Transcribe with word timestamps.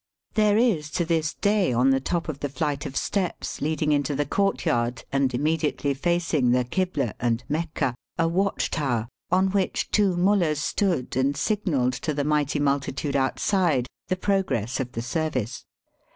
There 0.33 0.57
is 0.57 0.89
to 0.97 1.05
this 1.05 1.35
day 1.35 1.71
on 1.71 1.91
the 1.91 1.99
top 1.99 2.27
of 2.27 2.39
the 2.39 2.47
Digitized 2.47 2.53
by 2.53 2.57
VjOOQIC 2.57 2.57
DELHI. 2.57 2.57
303 2.57 2.57
flight 2.57 2.85
of 2.87 2.97
steps 2.97 3.61
leading 3.61 3.91
into 3.91 4.15
the 4.15 4.25
courtyard 4.25 5.03
and 5.11 5.33
immediately 5.35 5.93
facing 5.93 6.49
the 6.49 6.63
Kibla 6.65 7.13
and 7.19 7.43
Mecca, 7.47 7.93
a 8.17 8.27
watch 8.27 8.71
tower, 8.71 9.07
on 9.31 9.51
which 9.51 9.91
two 9.91 10.17
mullahs 10.17 10.59
stood 10.59 11.15
and 11.15 11.37
signalled 11.37 11.93
to 11.93 12.15
the 12.15 12.23
mighty 12.25 12.57
multitude 12.59 13.15
out 13.15 13.37
side 13.37 13.85
the 14.07 14.15
progress 14.15 14.79
of 14.79 14.93
the 14.93 15.03
service. 15.03 15.65